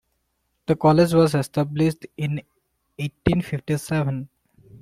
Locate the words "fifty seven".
3.43-4.29